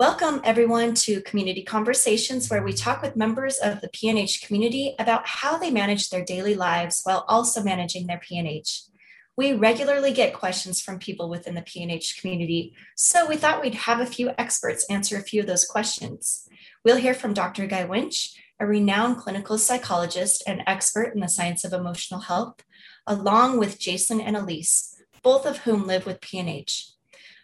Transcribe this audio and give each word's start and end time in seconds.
Welcome, 0.00 0.40
everyone, 0.44 0.94
to 0.94 1.20
Community 1.20 1.62
Conversations, 1.62 2.48
where 2.48 2.62
we 2.62 2.72
talk 2.72 3.02
with 3.02 3.16
members 3.16 3.58
of 3.58 3.82
the 3.82 3.88
PNH 3.88 4.46
community 4.46 4.94
about 4.98 5.26
how 5.26 5.58
they 5.58 5.70
manage 5.70 6.08
their 6.08 6.24
daily 6.24 6.54
lives 6.54 7.02
while 7.04 7.26
also 7.28 7.62
managing 7.62 8.06
their 8.06 8.18
PNH. 8.18 8.84
We 9.36 9.52
regularly 9.52 10.14
get 10.14 10.32
questions 10.32 10.80
from 10.80 11.00
people 11.00 11.28
within 11.28 11.54
the 11.54 11.60
PNH 11.60 12.18
community, 12.18 12.74
so 12.96 13.28
we 13.28 13.36
thought 13.36 13.60
we'd 13.60 13.74
have 13.74 14.00
a 14.00 14.06
few 14.06 14.30
experts 14.38 14.86
answer 14.88 15.18
a 15.18 15.22
few 15.22 15.42
of 15.42 15.46
those 15.46 15.66
questions. 15.66 16.48
We'll 16.82 16.96
hear 16.96 17.12
from 17.12 17.34
Dr. 17.34 17.66
Guy 17.66 17.84
Winch, 17.84 18.34
a 18.58 18.64
renowned 18.66 19.18
clinical 19.18 19.58
psychologist 19.58 20.42
and 20.46 20.62
expert 20.66 21.12
in 21.12 21.20
the 21.20 21.28
science 21.28 21.62
of 21.62 21.74
emotional 21.74 22.20
health, 22.20 22.64
along 23.06 23.58
with 23.58 23.78
Jason 23.78 24.18
and 24.18 24.34
Elise, 24.34 24.96
both 25.22 25.44
of 25.44 25.58
whom 25.58 25.86
live 25.86 26.06
with 26.06 26.22
PNH. 26.22 26.92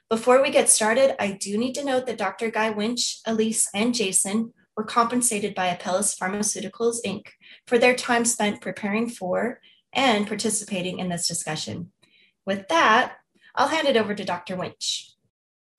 Before 0.09 0.41
we 0.41 0.51
get 0.51 0.69
started, 0.69 1.21
I 1.21 1.33
do 1.33 1.59
need 1.59 1.75
to 1.75 1.85
note 1.85 2.07
that 2.07 2.17
Dr. 2.17 2.49
Guy 2.49 2.71
Winch, 2.71 3.19
Elise, 3.27 3.69
and 3.75 3.93
Jason 3.93 4.53
were 4.77 4.85
compensated 4.85 5.53
by 5.53 5.67
Apellis 5.75 6.17
Pharmaceuticals 6.17 6.99
Inc. 7.05 7.27
for 7.67 7.77
their 7.77 7.93
time 7.97 8.25
spent 8.25 8.61
preparing 8.61 9.09
for 9.09 9.61
and 9.93 10.29
participating 10.29 11.01
in 11.01 11.09
this 11.09 11.27
discussion. 11.27 11.91
With 12.47 12.69
that, 12.69 13.17
I'll 13.57 13.67
hand 13.67 13.89
it 13.89 13.97
over 13.97 14.15
to 14.15 14.25
Dr. 14.25 14.55
Winch. 14.55 15.11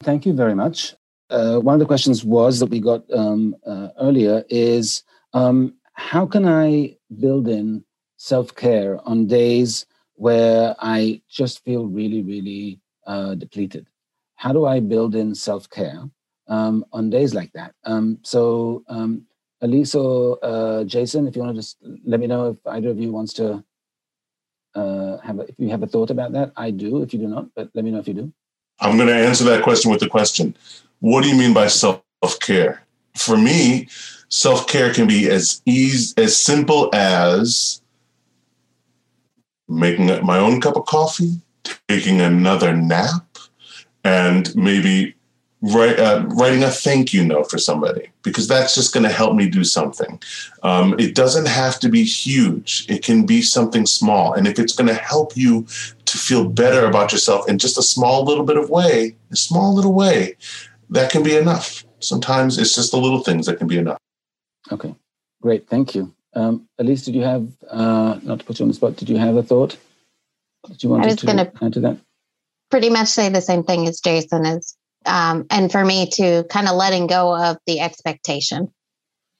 Thank 0.01 0.25
you 0.25 0.33
very 0.33 0.55
much. 0.55 0.93
Uh, 1.29 1.59
one 1.59 1.75
of 1.75 1.79
the 1.79 1.85
questions 1.85 2.25
was 2.25 2.59
that 2.59 2.69
we 2.69 2.81
got 2.81 3.03
um, 3.13 3.55
uh, 3.65 3.89
earlier 3.97 4.43
is 4.49 5.03
um, 5.33 5.75
how 5.93 6.25
can 6.25 6.45
I 6.45 6.97
build 7.17 7.47
in 7.47 7.85
self 8.17 8.53
care 8.53 8.99
on 9.07 9.27
days 9.27 9.85
where 10.15 10.75
I 10.79 11.21
just 11.29 11.63
feel 11.63 11.87
really, 11.87 12.23
really 12.23 12.81
uh, 13.05 13.35
depleted? 13.35 13.87
How 14.37 14.53
do 14.53 14.65
I 14.65 14.79
build 14.79 15.15
in 15.15 15.35
self 15.35 15.69
care 15.69 16.03
um, 16.47 16.85
on 16.93 17.09
days 17.09 17.33
like 17.33 17.51
that? 17.53 17.73
Um, 17.83 18.19
so, 18.23 18.83
um, 18.87 19.23
Elise 19.61 19.95
or 19.95 20.39
uh, 20.43 20.83
Jason, 20.83 21.27
if 21.27 21.35
you 21.35 21.41
want 21.41 21.55
to 21.55 21.61
just 21.61 21.77
let 22.05 22.19
me 22.19 22.27
know 22.27 22.51
if 22.51 22.57
either 22.67 22.89
of 22.89 22.99
you 22.99 23.11
wants 23.11 23.33
to 23.33 23.63
uh, 24.75 25.17
have 25.17 25.39
a, 25.39 25.41
if 25.41 25.55
you 25.57 25.69
have 25.69 25.83
a 25.83 25.87
thought 25.87 26.11
about 26.11 26.31
that. 26.33 26.51
I 26.55 26.71
do. 26.71 27.01
If 27.01 27.13
you 27.13 27.19
do 27.19 27.27
not, 27.27 27.47
but 27.55 27.69
let 27.73 27.83
me 27.83 27.91
know 27.91 27.99
if 27.99 28.07
you 28.07 28.13
do. 28.13 28.31
I'm 28.79 28.95
going 28.95 29.09
to 29.09 29.15
answer 29.15 29.43
that 29.45 29.63
question 29.63 29.89
with 29.89 29.99
the 29.99 30.07
question: 30.07 30.55
What 30.99 31.23
do 31.23 31.29
you 31.29 31.35
mean 31.35 31.53
by 31.53 31.67
self 31.67 32.03
care? 32.41 32.83
For 33.15 33.35
me, 33.35 33.87
self 34.29 34.67
care 34.67 34.93
can 34.93 35.07
be 35.07 35.29
as 35.29 35.61
easy 35.65 36.13
as 36.17 36.37
simple 36.37 36.89
as 36.93 37.81
making 39.67 40.07
my 40.23 40.37
own 40.37 40.61
cup 40.61 40.77
of 40.77 40.85
coffee, 40.85 41.41
taking 41.89 42.21
another 42.21 42.75
nap, 42.75 43.26
and 44.07 44.55
maybe 44.55 45.13
write, 45.61 45.99
uh, 45.99 46.23
writing 46.27 46.63
a 46.63 46.69
thank 46.69 47.13
you 47.13 47.25
note 47.25 47.49
for 47.51 47.57
somebody 47.57 48.09
because 48.23 48.47
that's 48.47 48.73
just 48.73 48.93
going 48.93 49.03
to 49.03 49.11
help 49.11 49.35
me 49.35 49.49
do 49.49 49.63
something. 49.63 50.21
Um, 50.63 50.95
it 50.97 51.13
doesn't 51.13 51.47
have 51.47 51.79
to 51.81 51.89
be 51.89 52.03
huge, 52.03 52.85
it 52.87 53.03
can 53.03 53.25
be 53.25 53.41
something 53.41 53.85
small. 53.85 54.33
And 54.33 54.47
if 54.47 54.59
it's 54.59 54.73
going 54.73 54.87
to 54.87 54.93
help 54.93 55.35
you 55.35 55.63
to 56.05 56.17
feel 56.17 56.47
better 56.47 56.85
about 56.85 57.11
yourself 57.11 57.49
in 57.49 57.57
just 57.57 57.77
a 57.77 57.83
small 57.83 58.23
little 58.23 58.45
bit 58.45 58.57
of 58.57 58.69
way, 58.69 59.15
a 59.31 59.35
small 59.35 59.73
little 59.75 59.93
way, 59.93 60.37
that 60.89 61.11
can 61.11 61.21
be 61.21 61.35
enough. 61.35 61.83
Sometimes 61.99 62.57
it's 62.57 62.75
just 62.75 62.91
the 62.91 62.97
little 62.97 63.23
things 63.23 63.45
that 63.47 63.57
can 63.57 63.67
be 63.67 63.77
enough. 63.77 63.97
Okay, 64.71 64.95
great. 65.41 65.67
Thank 65.67 65.95
you. 65.95 66.13
Um, 66.33 66.67
Elise, 66.77 67.03
did 67.03 67.15
you 67.15 67.23
have, 67.23 67.51
uh, 67.69 68.19
not 68.21 68.39
to 68.39 68.45
put 68.45 68.59
you 68.59 68.63
on 68.63 68.69
the 68.69 68.75
spot, 68.75 68.95
did 68.95 69.09
you 69.09 69.17
have 69.17 69.35
a 69.35 69.43
thought? 69.43 69.75
Did 70.67 70.83
you 70.83 70.89
want 70.89 71.03
to 71.03 71.25
gonna, 71.25 71.51
add 71.61 71.73
to 71.73 71.79
that? 71.81 71.97
Pretty 72.69 72.89
much 72.89 73.07
say 73.07 73.29
the 73.29 73.41
same 73.41 73.63
thing 73.63 73.87
as 73.87 73.99
Jason 73.99 74.45
is. 74.45 74.75
Um, 75.05 75.45
and 75.49 75.71
for 75.71 75.85
me 75.85 76.09
to 76.13 76.43
kind 76.49 76.67
of 76.67 76.75
letting 76.75 77.07
go 77.07 77.35
of 77.35 77.57
the 77.65 77.79
expectation. 77.79 78.73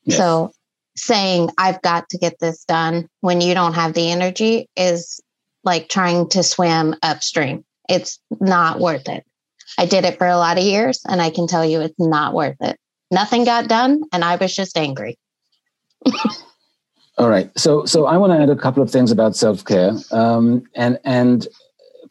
Yes. 0.04 0.18
So 0.18 0.52
saying, 0.96 1.50
I've 1.58 1.82
got 1.82 2.10
to 2.10 2.18
get 2.18 2.40
this 2.40 2.64
done 2.64 3.10
when 3.22 3.42
you 3.42 3.54
don't 3.54 3.74
have 3.74 3.94
the 3.94 4.12
energy 4.12 4.70
is 4.76 5.22
like 5.64 5.90
trying 5.90 6.30
to 6.30 6.44
swim 6.44 6.96
upstream. 7.04 7.66
It's 7.90 8.20
not 8.40 8.80
worth 8.80 9.10
it. 9.10 9.26
I 9.78 9.86
did 9.86 10.06
it 10.06 10.18
for 10.18 10.28
a 10.28 10.38
lot 10.38 10.58
of 10.58 10.64
years 10.64 11.02
and 11.08 11.22
I 11.22 11.30
can 11.30 11.48
tell 11.48 11.66
you 11.66 11.82
it's 11.82 12.00
not 12.00 12.34
worth 12.34 12.58
it. 12.62 12.80
Nothing 13.12 13.44
got 13.44 13.68
done 13.68 14.04
and 14.12 14.24
I 14.24 14.38
was 14.38 14.56
just 14.56 14.78
angry. 14.78 15.18
All 17.18 17.30
right. 17.30 17.52
So 17.58 17.86
so 17.86 18.06
I 18.06 18.18
want 18.18 18.32
to 18.32 18.40
add 18.40 18.50
a 18.50 18.56
couple 18.56 18.82
of 18.82 18.90
things 18.90 19.12
about 19.12 19.36
self-care. 19.36 19.92
Um, 20.12 20.64
and 20.76 21.00
and 21.04 21.48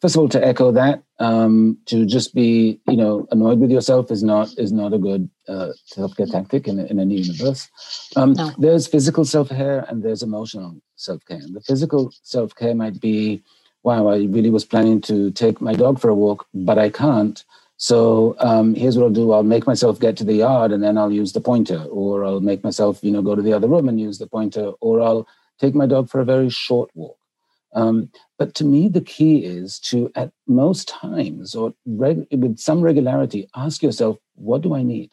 first 0.01 0.15
of 0.15 0.21
all, 0.21 0.29
to 0.29 0.45
echo 0.45 0.71
that, 0.73 1.01
um, 1.19 1.77
to 1.85 2.05
just 2.05 2.33
be, 2.35 2.79
you 2.87 2.97
know, 2.97 3.27
annoyed 3.31 3.59
with 3.59 3.71
yourself 3.71 4.11
is 4.11 4.23
not 4.23 4.49
is 4.57 4.71
not 4.71 4.93
a 4.93 4.97
good 4.97 5.29
uh, 5.47 5.71
self-care 5.85 6.27
tactic 6.27 6.67
in, 6.67 6.79
in 6.79 6.99
any 6.99 7.15
universe. 7.15 7.69
Um, 8.15 8.33
no. 8.33 8.51
There's 8.57 8.87
physical 8.87 9.25
self-care 9.25 9.85
and 9.89 10.03
there's 10.03 10.23
emotional 10.23 10.79
self-care. 10.95 11.41
The 11.51 11.61
physical 11.61 12.11
self-care 12.23 12.75
might 12.75 12.99
be, 12.99 13.43
wow, 13.83 14.07
I 14.07 14.17
really 14.25 14.49
was 14.49 14.65
planning 14.65 15.01
to 15.01 15.31
take 15.31 15.61
my 15.61 15.73
dog 15.73 15.99
for 15.99 16.09
a 16.09 16.15
walk, 16.15 16.45
but 16.53 16.77
I 16.77 16.89
can't. 16.89 17.43
So 17.77 18.35
um, 18.39 18.73
here's 18.73 18.97
what 18.97 19.05
I'll 19.05 19.11
do: 19.11 19.31
I'll 19.31 19.43
make 19.43 19.67
myself 19.67 19.99
get 19.99 20.17
to 20.17 20.23
the 20.23 20.33
yard, 20.33 20.71
and 20.71 20.83
then 20.83 20.97
I'll 20.97 21.11
use 21.11 21.33
the 21.33 21.41
pointer, 21.41 21.83
or 21.91 22.25
I'll 22.25 22.41
make 22.41 22.63
myself, 22.63 23.03
you 23.03 23.11
know, 23.11 23.21
go 23.21 23.35
to 23.35 23.41
the 23.41 23.53
other 23.53 23.67
room 23.67 23.87
and 23.87 23.99
use 23.99 24.17
the 24.17 24.25
pointer, 24.27 24.71
or 24.81 25.01
I'll 25.01 25.27
take 25.59 25.75
my 25.75 25.85
dog 25.85 26.09
for 26.09 26.19
a 26.19 26.25
very 26.25 26.49
short 26.49 26.89
walk. 26.95 27.17
Um, 27.73 28.09
but 28.37 28.55
to 28.55 28.65
me, 28.65 28.87
the 28.87 29.01
key 29.01 29.45
is 29.45 29.79
to, 29.81 30.11
at 30.15 30.31
most 30.47 30.87
times 30.87 31.55
or 31.55 31.73
reg- 31.85 32.27
with 32.31 32.57
some 32.57 32.81
regularity, 32.81 33.49
ask 33.55 33.83
yourself, 33.83 34.17
what 34.35 34.61
do 34.61 34.73
I 34.73 34.83
need? 34.83 35.11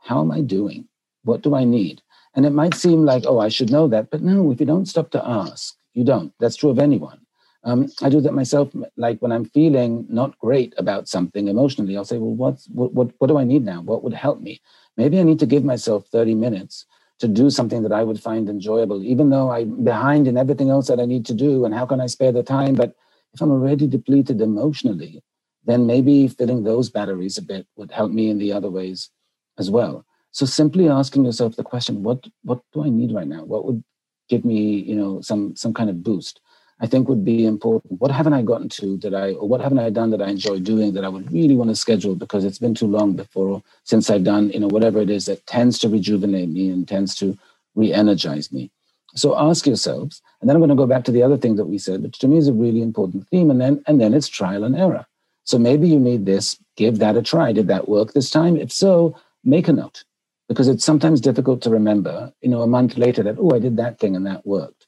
How 0.00 0.20
am 0.20 0.30
I 0.30 0.40
doing? 0.40 0.88
What 1.22 1.42
do 1.42 1.54
I 1.54 1.64
need? 1.64 2.02
And 2.34 2.44
it 2.44 2.50
might 2.50 2.74
seem 2.74 3.04
like, 3.04 3.24
oh, 3.26 3.38
I 3.38 3.48
should 3.48 3.70
know 3.70 3.88
that. 3.88 4.10
But 4.10 4.22
no, 4.22 4.50
if 4.50 4.60
you 4.60 4.66
don't 4.66 4.86
stop 4.86 5.10
to 5.12 5.26
ask, 5.26 5.74
you 5.92 6.04
don't. 6.04 6.32
That's 6.40 6.56
true 6.56 6.70
of 6.70 6.78
anyone. 6.78 7.20
Um, 7.62 7.88
I 8.02 8.10
do 8.10 8.20
that 8.20 8.34
myself. 8.34 8.70
Like 8.96 9.20
when 9.20 9.32
I'm 9.32 9.46
feeling 9.46 10.04
not 10.08 10.38
great 10.38 10.74
about 10.76 11.08
something 11.08 11.48
emotionally, 11.48 11.96
I'll 11.96 12.04
say, 12.04 12.18
well, 12.18 12.34
what's, 12.34 12.66
what, 12.66 12.92
what, 12.92 13.12
what 13.18 13.28
do 13.28 13.38
I 13.38 13.44
need 13.44 13.64
now? 13.64 13.80
What 13.80 14.02
would 14.02 14.12
help 14.12 14.40
me? 14.40 14.60
Maybe 14.96 15.18
I 15.18 15.22
need 15.22 15.38
to 15.38 15.46
give 15.46 15.64
myself 15.64 16.06
30 16.08 16.34
minutes 16.34 16.84
to 17.24 17.28
do 17.42 17.48
something 17.48 17.82
that 17.82 17.92
I 18.00 18.04
would 18.04 18.20
find 18.20 18.48
enjoyable, 18.48 19.02
even 19.02 19.30
though 19.30 19.50
I'm 19.50 19.82
behind 19.82 20.28
in 20.28 20.36
everything 20.36 20.68
else 20.68 20.88
that 20.88 21.00
I 21.00 21.06
need 21.06 21.24
to 21.26 21.34
do. 21.34 21.64
And 21.64 21.74
how 21.74 21.86
can 21.86 22.00
I 22.00 22.06
spare 22.06 22.32
the 22.32 22.42
time? 22.42 22.74
But 22.74 22.94
if 23.32 23.40
I'm 23.40 23.50
already 23.50 23.86
depleted 23.86 24.40
emotionally, 24.40 25.22
then 25.64 25.86
maybe 25.86 26.28
filling 26.28 26.62
those 26.62 26.90
batteries 26.90 27.38
a 27.38 27.42
bit 27.42 27.66
would 27.76 27.90
help 27.90 28.12
me 28.12 28.28
in 28.28 28.38
the 28.38 28.52
other 28.52 28.70
ways 28.70 29.10
as 29.58 29.70
well. 29.70 30.04
So 30.32 30.44
simply 30.44 30.88
asking 30.88 31.24
yourself 31.24 31.56
the 31.56 31.64
question, 31.72 32.02
what 32.02 32.26
what 32.42 32.60
do 32.72 32.84
I 32.84 32.90
need 32.90 33.14
right 33.14 33.30
now? 33.36 33.44
What 33.44 33.64
would 33.64 33.82
give 34.28 34.44
me, 34.44 34.60
you 34.90 34.96
know, 34.96 35.20
some 35.22 35.56
some 35.56 35.72
kind 35.72 35.88
of 35.88 36.02
boost? 36.02 36.40
I 36.80 36.86
think 36.86 37.08
would 37.08 37.24
be 37.24 37.46
important. 37.46 38.00
What 38.00 38.10
haven't 38.10 38.34
I 38.34 38.42
gotten 38.42 38.68
to 38.70 38.96
that 38.98 39.14
I, 39.14 39.32
or 39.32 39.48
what 39.48 39.60
haven't 39.60 39.78
I 39.78 39.90
done 39.90 40.10
that 40.10 40.22
I 40.22 40.28
enjoy 40.28 40.58
doing 40.58 40.94
that 40.94 41.04
I 41.04 41.08
would 41.08 41.32
really 41.32 41.54
want 41.54 41.70
to 41.70 41.76
schedule 41.76 42.14
because 42.14 42.44
it's 42.44 42.58
been 42.58 42.74
too 42.74 42.86
long 42.86 43.14
before 43.14 43.62
since 43.84 44.10
I've 44.10 44.24
done, 44.24 44.50
you 44.50 44.60
know, 44.60 44.68
whatever 44.68 45.00
it 45.00 45.10
is 45.10 45.26
that 45.26 45.46
tends 45.46 45.78
to 45.80 45.88
rejuvenate 45.88 46.48
me 46.48 46.70
and 46.70 46.86
tends 46.86 47.14
to 47.16 47.38
re-energize 47.74 48.52
me. 48.52 48.70
So 49.14 49.38
ask 49.38 49.66
yourselves, 49.66 50.20
and 50.40 50.50
then 50.50 50.56
I'm 50.56 50.60
going 50.60 50.70
to 50.70 50.74
go 50.74 50.88
back 50.88 51.04
to 51.04 51.12
the 51.12 51.22
other 51.22 51.36
thing 51.36 51.54
that 51.56 51.66
we 51.66 51.78
said, 51.78 52.02
which 52.02 52.18
to 52.18 52.28
me 52.28 52.38
is 52.38 52.48
a 52.48 52.52
really 52.52 52.82
important 52.82 53.28
theme, 53.28 53.50
and 53.50 53.60
then 53.60 53.82
and 53.86 54.00
then 54.00 54.12
it's 54.12 54.28
trial 54.28 54.64
and 54.64 54.74
error. 54.74 55.06
So 55.44 55.58
maybe 55.58 55.88
you 55.88 56.00
need 56.00 56.26
this, 56.26 56.58
give 56.76 56.98
that 56.98 57.16
a 57.16 57.22
try. 57.22 57.52
Did 57.52 57.68
that 57.68 57.88
work 57.88 58.12
this 58.12 58.30
time? 58.30 58.56
If 58.56 58.72
so, 58.72 59.16
make 59.44 59.68
a 59.68 59.72
note 59.72 60.02
because 60.48 60.66
it's 60.66 60.84
sometimes 60.84 61.20
difficult 61.20 61.62
to 61.62 61.70
remember, 61.70 62.32
you 62.40 62.48
know, 62.48 62.62
a 62.62 62.66
month 62.66 62.98
later 62.98 63.22
that, 63.22 63.36
oh, 63.38 63.54
I 63.54 63.60
did 63.60 63.76
that 63.76 63.98
thing 64.00 64.16
and 64.16 64.26
that 64.26 64.44
worked 64.46 64.83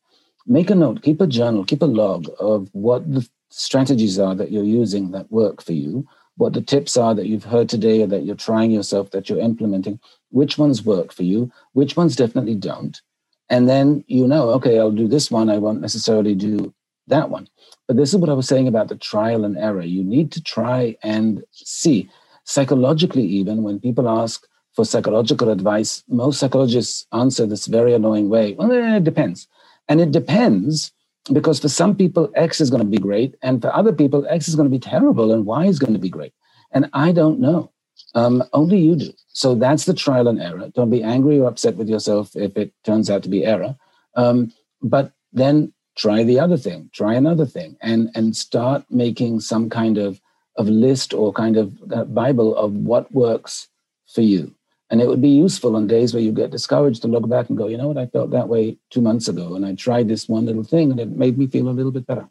make 0.47 0.71
a 0.71 0.75
note, 0.75 1.03
keep 1.03 1.21
a 1.21 1.27
journal, 1.27 1.65
keep 1.65 1.83
a 1.83 1.87
log 1.87 2.29
of 2.39 2.69
what 2.73 3.11
the 3.11 3.29
strategies 3.51 4.19
are 4.19 4.34
that 4.34 4.53
you're 4.53 4.65
using 4.65 5.11
that 5.12 5.31
work 5.31 5.62
for 5.62 5.73
you, 5.73 6.07
what 6.37 6.53
the 6.53 6.61
tips 6.61 6.97
are 6.97 7.15
that 7.15 7.27
you've 7.27 7.45
heard 7.45 7.69
today 7.69 8.03
or 8.03 8.07
that 8.07 8.25
you're 8.25 8.37
trying 8.37 8.71
yourself, 8.71 9.11
that 9.11 9.29
you're 9.29 9.41
implementing, 9.41 9.99
which 10.31 10.59
ones 10.59 10.85
work 10.85 11.12
for 11.12 11.23
you, 11.23 11.50
which 11.73 11.97
ones 11.97 12.17
definitely 12.17 12.55
don't. 12.55 13.00
And 13.49 13.69
then 13.69 14.05
you 14.06 14.26
know, 14.26 14.50
okay, 14.50 14.79
I'll 14.79 14.91
do 14.91 15.09
this 15.09 15.31
one, 15.31 15.49
I 15.49 15.59
won't 15.59 15.81
necessarily 15.81 16.35
do 16.35 16.75
that 17.06 17.31
one. 17.31 17.49
But 17.87 17.97
this 17.97 18.11
is 18.12 18.17
what 18.17 18.31
I 18.31 18.35
was 18.35 18.49
saying 18.49 18.69
about 18.69 18.88
the 18.88 18.97
trial 18.97 19.44
and 19.44 19.56
error. 19.56 19.82
You 19.82 20.03
need 20.03 20.32
to 20.32 20.43
try 20.43 20.97
and 21.03 21.44
see. 21.53 22.11
Psychologically, 22.44 23.25
even 23.25 23.62
when 23.62 23.81
people 23.81 24.09
ask 24.09 24.47
for 24.75 24.85
psychological 24.85 25.50
advice, 25.50 26.03
most 26.09 26.38
psychologists 26.38 27.06
answer 27.12 27.47
this 27.47 27.67
very 27.67 27.94
annoying 27.94 28.29
way. 28.29 28.55
Well, 28.55 28.73
eh, 28.73 28.97
it 28.97 29.05
depends. 29.05 29.49
And 29.88 30.00
it 30.00 30.11
depends 30.11 30.93
because 31.33 31.59
for 31.61 31.69
some 31.69 31.97
people, 31.97 32.31
X 32.35 32.61
is 32.61 32.71
going 32.71 32.83
to 32.83 32.88
be 32.88 32.99
great. 32.99 33.37
And 33.43 33.61
for 33.61 33.75
other 33.75 33.93
people, 33.93 34.27
X 34.29 34.49
is 34.49 34.55
going 34.55 34.69
to 34.69 34.77
be 34.77 34.79
terrible 34.79 35.33
and 35.33 35.47
Y 35.47 35.67
is 35.67 35.79
going 35.79 35.93
to 35.93 35.99
be 35.99 36.09
great. 36.09 36.33
And 36.73 36.88
I 36.93 37.12
don't 37.12 37.41
know. 37.41 37.73
Um, 38.15 38.43
only 38.53 38.79
you 38.79 38.97
do. 38.97 39.12
So 39.29 39.55
that's 39.55 39.85
the 39.85 39.94
trial 39.94 40.29
and 40.29 40.41
error. 40.41 40.71
Don't 40.75 40.91
be 40.91 41.03
angry 41.03 41.38
or 41.38 41.49
upset 41.49 41.77
with 41.77 41.88
yourself 41.88 42.35
if 42.35 42.56
it 42.56 42.73
turns 42.85 43.11
out 43.11 43.23
to 43.25 43.29
be 43.29 43.44
error. 43.44 43.77
Um, 44.15 44.53
but 44.83 45.12
then 45.33 45.73
try 45.97 46.23
the 46.23 46.39
other 46.39 46.56
thing, 46.56 46.91
try 46.93 47.15
another 47.15 47.47
thing, 47.47 47.77
and 47.81 48.11
and 48.15 48.37
start 48.37 48.85
making 48.91 49.41
some 49.41 49.69
kind 49.69 49.99
of 49.99 50.21
of 50.56 50.69
list 50.69 51.12
or 51.12 51.32
kind 51.32 51.56
of 51.56 51.75
uh, 51.93 52.05
Bible 52.05 52.56
of 52.56 52.73
what 52.73 53.12
works 53.12 53.69
for 54.06 54.23
you. 54.23 54.55
And 54.88 55.00
it 55.00 55.09
would 55.09 55.21
be 55.21 55.29
useful 55.29 55.75
on 55.75 55.88
days 55.88 56.15
where 56.15 56.23
you 56.23 56.31
get 56.31 56.53
discouraged 56.53 57.03
to 57.03 57.09
look 57.09 57.29
back 57.29 57.49
and 57.49 57.59
go, 57.59 57.67
you 57.67 57.77
know 57.77 57.88
what, 57.88 57.99
I 57.99 58.06
felt 58.06 58.31
that 58.31 58.49
way 58.49 58.79
two 58.91 59.00
months 59.00 59.27
ago, 59.27 59.56
and 59.56 59.67
I 59.67 59.75
tried 59.75 60.09
this 60.09 60.29
one 60.29 60.47
little 60.47 60.62
thing, 60.62 60.91
and 60.91 61.00
it 61.00 61.11
made 61.11 61.37
me 61.38 61.47
feel 61.47 61.69
a 61.69 61.71
little 61.71 61.91
bit 61.91 62.06
better. 62.06 62.29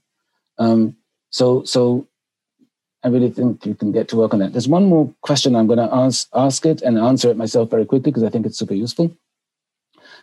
Um, 0.57 0.95
so, 1.31 1.63
so 1.63 2.07
I 3.03 3.09
really 3.09 3.29
think 3.29 3.65
you 3.65 3.75
can 3.75 3.91
get 3.91 4.07
to 4.09 4.15
work 4.15 4.33
on 4.33 4.39
that. 4.39 4.53
There's 4.53 4.67
one 4.67 4.85
more 4.85 5.13
question 5.21 5.55
I'm 5.55 5.67
going 5.67 5.79
to 5.79 5.93
ask, 5.93 6.27
ask 6.33 6.65
it 6.65 6.81
and 6.81 6.97
answer 6.97 7.29
it 7.29 7.37
myself 7.37 7.69
very 7.69 7.85
quickly 7.85 8.11
because 8.11 8.23
I 8.23 8.29
think 8.29 8.45
it's 8.45 8.57
super 8.57 8.73
useful. 8.73 9.15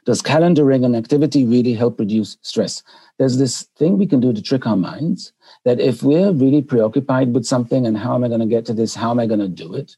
Does 0.05 0.21
calendaring 0.21 0.85
an 0.85 0.97
activity 0.97 1.45
really 1.45 1.75
help 1.75 2.01
reduce 2.01 2.39
stress? 2.43 2.83
There's 3.19 3.39
this 3.39 3.69
thing 3.77 3.99
we 3.99 4.07
can 4.07 4.19
do 4.19 4.33
to 4.33 4.43
trick 4.43 4.67
our 4.67 4.77
minds 4.77 5.33
that 5.65 5.79
if 5.79 6.03
we're 6.03 6.33
really 6.33 6.61
preoccupied 6.61 7.33
with 7.33 7.47
something 7.47 7.87
and 7.87 7.97
how 7.97 8.17
am 8.17 8.25
I 8.25 8.29
going 8.29 8.41
to 8.41 8.47
get 8.47 8.67
to 8.67 8.73
this? 8.73 8.97
How 8.97 9.13
am 9.13 9.21
I 9.21 9.27
going 9.27 9.41
to 9.41 9.49
do 9.49 9.75
it? 9.75 9.97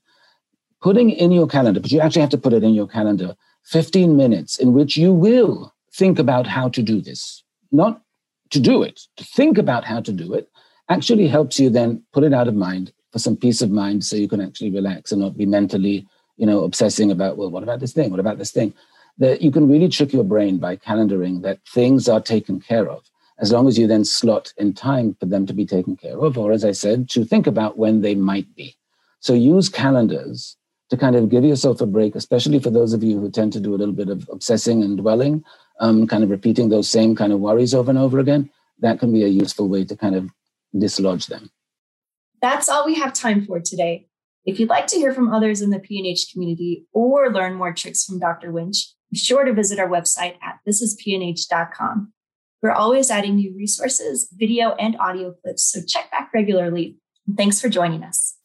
Putting 0.85 1.09
in 1.09 1.33
your 1.33 1.47
calendar, 1.47 1.81
but 1.81 1.91
you 1.91 1.99
actually 1.99 2.21
have 2.21 2.29
to 2.29 2.37
put 2.37 2.53
it 2.53 2.63
in 2.63 2.75
your 2.75 2.87
calendar, 2.87 3.35
15 3.65 4.19
minutes 4.19 4.59
in 4.59 4.75
which 4.75 4.99
you 4.99 5.15
will 5.15 5.73
think 5.95 6.19
about 6.19 6.47
how 6.47 6.69
to 6.69 6.83
do 6.83 7.01
this, 7.01 7.43
not 7.73 8.03
to 8.51 8.61
do 8.61 8.83
it, 8.83 9.01
to 9.17 9.25
think 9.25 9.57
about 9.57 9.83
how 9.83 9.99
to 9.99 10.13
do 10.13 10.35
it, 10.35 10.47
actually 10.91 11.27
helps 11.27 11.59
you 11.59 11.71
then 11.71 12.03
put 12.13 12.23
it 12.23 12.35
out 12.35 12.49
of 12.49 12.55
mind 12.55 12.93
for 13.13 13.19
some 13.19 13.35
peace 13.35 13.63
of 13.63 13.71
mind 13.71 14.05
so 14.05 14.15
you 14.15 14.29
can 14.29 14.43
actually 14.43 14.71
relax 14.71 15.11
and 15.11 15.23
not 15.23 15.39
be 15.39 15.47
mentally, 15.47 16.07
you 16.37 16.45
know, 16.45 16.65
obsessing 16.65 17.11
about, 17.11 17.39
well, 17.39 17.49
what 17.49 17.63
about 17.63 17.81
this 17.81 17.95
thing? 17.95 18.11
What 18.11 18.21
about 18.21 18.37
this 18.37 18.53
thing? 18.53 18.75
That 19.17 19.41
you 19.41 19.51
can 19.51 19.71
really 19.71 19.89
trick 19.89 20.13
your 20.13 20.25
brain 20.25 20.59
by 20.59 20.77
calendaring 20.77 21.41
that 21.45 21.61
things 21.67 22.11
are 22.11 22.21
taken 22.21 22.61
care 22.61 22.91
of 22.91 23.09
as 23.39 23.51
long 23.51 23.67
as 23.69 23.79
you 23.79 23.87
then 23.87 24.05
slot 24.05 24.53
in 24.59 24.75
time 24.75 25.17
for 25.19 25.25
them 25.25 25.47
to 25.47 25.55
be 25.55 25.65
taken 25.65 25.97
care 25.97 26.19
of, 26.19 26.37
or 26.37 26.53
as 26.53 26.63
I 26.63 26.73
said, 26.73 27.09
to 27.11 27.25
think 27.25 27.47
about 27.47 27.79
when 27.79 28.03
they 28.03 28.15
might 28.15 28.55
be. 28.55 28.77
So 29.21 29.33
use 29.33 29.71
calendars 29.71 30.59
to 30.91 30.97
kind 30.97 31.17
of 31.17 31.29
give 31.29 31.45
yourself 31.45 31.81
a 31.81 31.87
break, 31.87 32.15
especially 32.15 32.59
for 32.59 32.71
those 32.71 32.93
of 32.93 33.03
you 33.03 33.19
who 33.19 33.31
tend 33.31 33.53
to 33.53 33.61
do 33.61 33.75
a 33.75 33.77
little 33.79 33.95
bit 33.95 34.09
of 34.09 34.29
obsessing 34.31 34.83
and 34.83 34.99
dwelling, 34.99 35.45
um, 35.81 36.07
kind 36.07 36.23
of 36.23 36.31
repeating 36.31 36.69
those 36.69 36.89
same 36.89 37.15
kind 37.17 37.33
of 37.33 37.41
worries 37.41 37.75
over 37.75 37.91
and 37.91 37.99
over 37.99 38.19
again. 38.19 38.51
That 38.81 39.01
can 39.01 39.13
be 39.13 39.25
a 39.25 39.29
useful 39.29 39.69
way 39.69 39.85
to 39.85 39.97
kind 39.97 40.15
of 40.15 40.31
dislodge 40.77 41.27
them. 41.27 41.51
That's 42.43 42.69
all 42.69 42.85
we 42.85 42.95
have 42.97 43.13
time 43.13 43.47
for 43.47 43.61
today. 43.61 44.09
If 44.45 44.61
you'd 44.61 44.69
like 44.69 44.87
to 44.89 44.97
hear 44.97 45.15
from 45.15 45.33
others 45.33 45.63
in 45.63 45.71
the 45.71 45.79
PNH 45.79 46.33
community 46.33 46.87
or 46.93 47.33
learn 47.33 47.55
more 47.55 47.73
tricks 47.73 48.05
from 48.05 48.19
Dr. 48.19 48.53
Winch, 48.53 48.93
be 49.11 49.19
sure 49.19 49.45
to 49.45 49.53
visit 49.55 49.79
our 49.79 49.89
website 49.89 50.37
at 50.43 50.59
thisispnh.com. 50.69 52.13
We're 52.63 52.73
always 52.73 53.11
adding 53.11 53.37
new 53.37 53.55
resources, 53.57 54.29
video, 54.33 54.73
and 54.73 54.97
audio 54.99 55.33
clips, 55.33 55.65
so 55.65 55.81
check 55.87 56.11
back 56.11 56.31
regularly. 56.35 56.99
Thanks 57.37 57.61
for 57.61 57.69
joining 57.69 58.03
us. 58.03 58.37